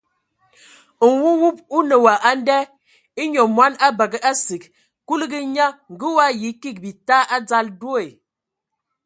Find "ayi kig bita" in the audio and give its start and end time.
6.27-7.17